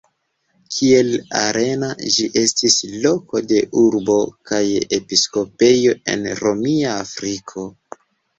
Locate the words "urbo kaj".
3.83-4.63